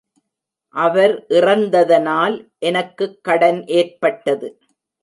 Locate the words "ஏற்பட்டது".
3.67-4.59